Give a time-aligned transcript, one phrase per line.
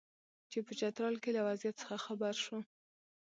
[0.51, 2.57] چې په چترال کې له وضعیت څخه خبر شو.